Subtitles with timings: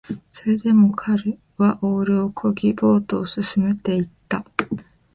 [0.31, 4.43] それでも彼はオールを漕ぎ、ボートを進めていった